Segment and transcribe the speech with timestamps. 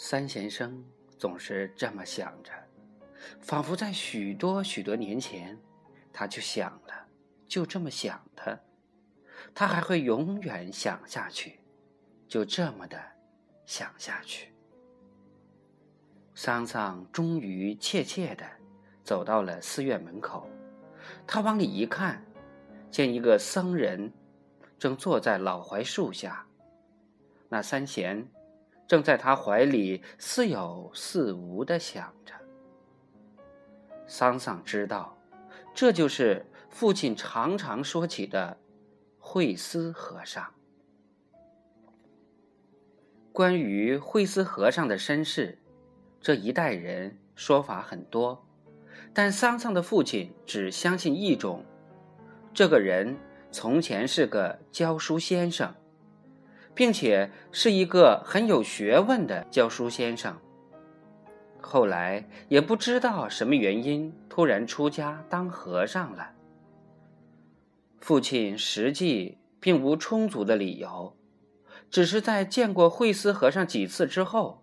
[0.00, 0.80] 三先生
[1.18, 2.52] 总是这么想着，
[3.40, 5.58] 仿佛在许多许多年前，
[6.12, 7.08] 他就想了，
[7.48, 8.60] 就这么想的，
[9.52, 11.58] 他还会永远想下去，
[12.28, 12.96] 就这么的
[13.66, 14.52] 想下去。
[16.32, 18.46] 桑桑终于怯怯的
[19.02, 20.48] 走到了寺院门口，
[21.26, 22.24] 他往里一看，
[22.88, 24.12] 见一个僧人
[24.78, 26.46] 正坐在老槐树下，
[27.48, 28.24] 那三贤
[28.88, 32.34] 正在他怀里似有似无的想着。
[34.06, 35.16] 桑桑知道，
[35.74, 38.58] 这就是父亲常常说起的
[39.18, 40.44] 慧思和尚。
[43.30, 45.58] 关于慧思和尚的身世。
[46.20, 48.44] 这一代人说法很多，
[49.14, 51.64] 但桑桑的父亲只相信一种：
[52.52, 53.16] 这个人
[53.52, 55.72] 从前是个教书先生，
[56.78, 60.38] 并且是一个很有学问的教书先生。
[61.60, 66.30] 后来也不知道什么原因，突然出家当和尚了。
[67.98, 71.16] 父亲实际并无充足的理由，
[71.90, 74.62] 只是在见过慧思和尚几次之后。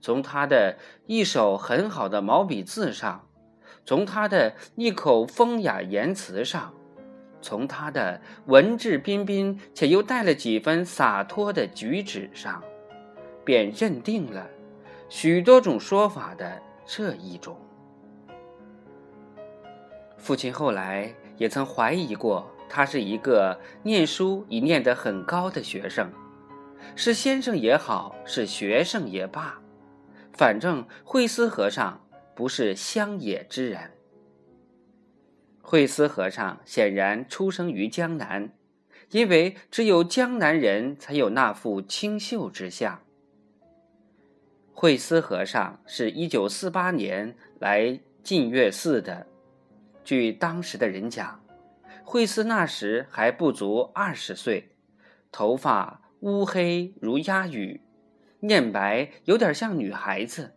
[0.00, 3.28] 从他的一手很好的毛笔字上，
[3.84, 6.72] 从他的一口风雅言辞上，
[7.42, 12.62] 从他的文质彬彬且又带了几分洒脱的举止上，
[13.44, 14.46] 便认定了
[15.08, 17.56] 许多种说法的这一种。
[20.16, 26.12] 父亲后来也曾怀疑过，他是一个念书已念得很高的学生，
[26.94, 29.58] 是先生也好，是学生也罢。
[30.34, 32.00] 反正慧思和尚
[32.34, 33.90] 不是乡野之人。
[35.70, 38.50] 慧思和尚显然出生于江南，
[39.12, 43.00] 因为只有江南人才有那副清秀之相。
[44.72, 49.28] 慧思和尚是一九四八年来净月寺的，
[50.02, 51.40] 据当时的人讲，
[52.02, 54.72] 慧思那时还不足二十岁，
[55.30, 57.80] 头发乌黑如鸦羽。
[58.40, 60.52] 念白有点像女孩子，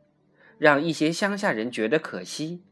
[0.57, 2.63] 让一些乡下人觉得可惜。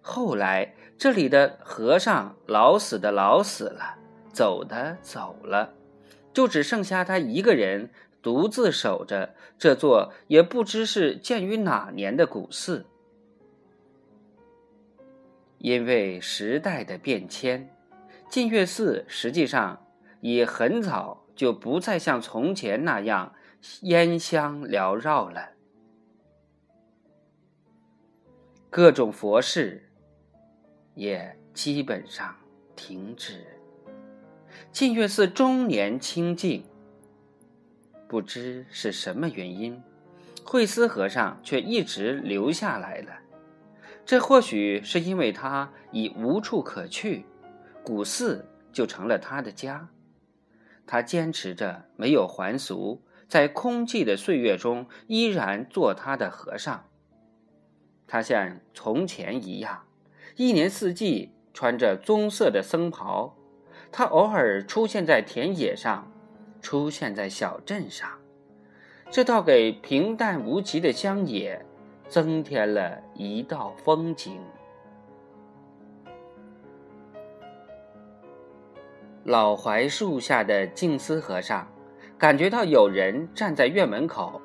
[0.00, 3.96] 后来这里的和尚老死的老死了，
[4.32, 5.74] 走的走了，
[6.32, 7.90] 就只剩下他一个人
[8.22, 12.86] 独自守着这座也不知是建于哪年的古寺。
[15.58, 17.74] 因为时代的变迁，
[18.28, 19.86] 净月寺实际上
[20.20, 23.34] 已很早就不再像从前那样。
[23.80, 25.48] 烟香缭绕了，
[28.70, 29.88] 各种佛事
[30.96, 32.34] 也基本上
[32.74, 33.46] 停止。
[34.72, 36.64] 净月寺终年清静，
[38.08, 39.80] 不知是什么原因，
[40.44, 43.12] 慧思和尚却一直留下来了。
[44.04, 47.24] 这或许是因为他已无处可去，
[47.84, 49.88] 古寺就成了他的家。
[50.86, 53.02] 他坚持着没有还俗。
[53.28, 56.88] 在空寂的岁月中，依然做他的和尚。
[58.06, 59.85] 他像从前一样，
[60.36, 63.34] 一年四季穿着棕色的僧袍。
[63.90, 66.10] 他偶尔出现在田野上，
[66.60, 68.08] 出现在小镇上，
[69.10, 71.64] 这倒给平淡无奇的乡野
[72.08, 74.38] 增添了一道风景。
[79.24, 81.66] 老槐树下的静思和尚。
[82.18, 84.40] 感觉到有人站在院门口，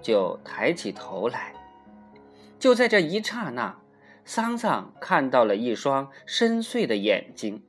[0.00, 1.54] 就抬起头来。
[2.58, 3.72] 就在这一刹那，
[4.24, 7.62] 桑桑看到了一双深邃的眼睛。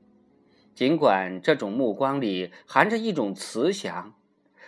[0.75, 4.15] 尽管这种目光里含着一种慈祥，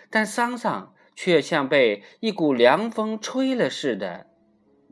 [0.08, 4.26] 但桑桑却像被一股凉风吹了似的，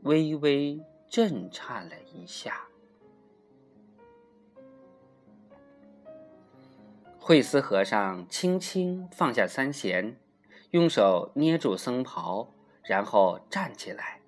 [0.03, 2.67] 微微震颤了一下。
[7.17, 10.17] 慧思和尚轻轻放下三弦，
[10.71, 12.53] 用手捏住僧袍，
[12.83, 14.19] 然后站起来，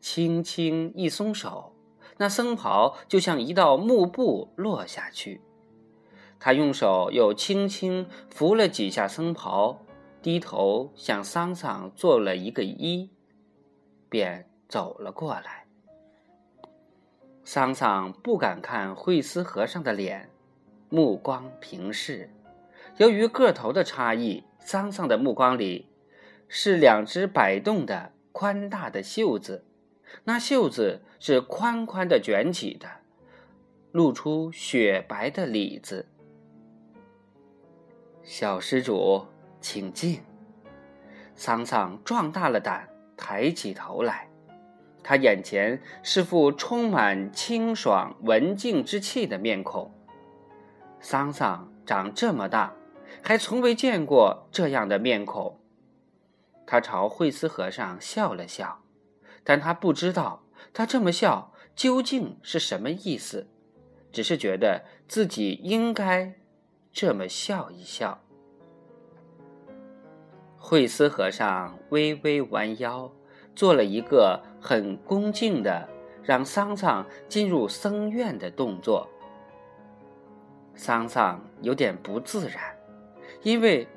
[0.00, 1.74] 轻轻一松手，
[2.18, 5.40] 那僧袍就像一道幕布落下去。
[6.38, 9.80] 他用手又轻轻拂了几下僧袍，
[10.20, 13.08] 低头向桑桑做了一个揖，
[14.10, 15.64] 便走了过来。
[17.44, 20.28] 桑桑不敢看慧思和尚的脸。
[20.90, 22.30] 目光平视，
[22.96, 25.86] 由于个头的差异，桑桑的目光里
[26.48, 29.66] 是两只摆动的宽大的袖子，
[30.24, 32.88] 那袖子是宽宽的卷起的，
[33.92, 36.06] 露出雪白的里子。
[38.22, 39.26] 小施主，
[39.60, 40.20] 请进。
[41.34, 44.28] 桑桑壮大了胆，抬起头来，
[45.02, 49.94] 他眼前是副充满清爽文静之气的面孔。
[51.00, 52.74] 桑桑长这么大，
[53.22, 55.60] 还从未见过这样的面孔。
[56.66, 58.82] 他朝惠斯和尚笑了笑，
[59.48, 60.42] 但他不知道
[60.74, 63.48] 他这么笑究竟是什么意思，
[64.12, 66.34] 只是觉得自己应该
[66.92, 68.20] 这么笑一笑。
[70.58, 73.10] 惠斯和尚微微弯腰，
[73.56, 75.88] 做了一个很恭敬的
[76.22, 79.08] 让桑桑进入僧院的动作。
[80.74, 82.76] 桑桑有点不自然，
[83.42, 83.88] 因为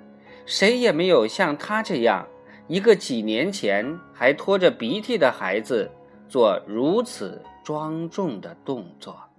[0.45, 2.25] 谁也没有像他这样
[2.67, 5.89] 一个几年前还拖着鼻涕的孩子
[6.27, 9.30] 做如此庄重的动作。